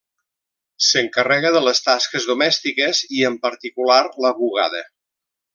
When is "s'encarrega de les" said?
0.85-1.83